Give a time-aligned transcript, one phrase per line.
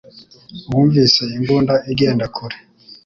[0.69, 2.57] Bumvise imbunda igenda kure